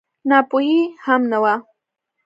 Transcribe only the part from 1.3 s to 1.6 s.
نه وه.